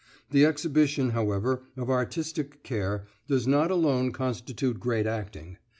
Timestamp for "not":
3.45-3.69